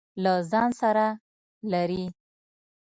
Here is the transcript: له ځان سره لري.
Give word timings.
له 0.23 0.33
ځان 0.51 0.69
سره 0.81 1.05
لري. 1.71 2.05